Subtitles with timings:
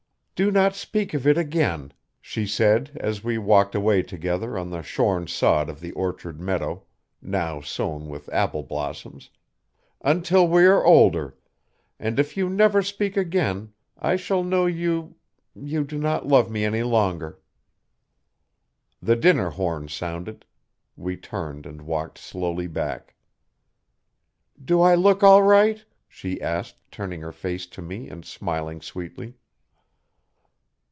[0.33, 4.81] 'Do not speak of it again,' she said, as we walked away together on the
[4.81, 6.81] shorn sod of the orchard meadow,
[7.21, 9.29] now sown with apple blossoms,
[10.03, 11.37] 'until we are older,
[11.99, 15.13] and, if you never speak again, I shall know you
[15.53, 17.39] you do not love me any longer.'
[18.99, 20.43] The dinner horn sounded.
[20.97, 23.13] We turned and walked slowly back
[24.65, 29.35] 'Do I look all right?' she asked, turning her face to me and smiling sweetly.